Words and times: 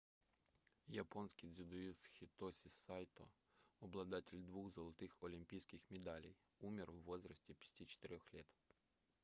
японский 1.03 1.49
дзюдоист 1.57 2.07
хитоси 2.15 2.69
сайто 2.85 3.27
обладатель 3.81 4.39
двух 4.41 4.73
золотых 4.73 5.15
олимпийских 5.21 5.87
медалей 5.91 6.35
умер 6.61 6.89
в 6.89 7.03
возрасте 7.03 7.53
54 7.53 8.19
лет 8.33 8.47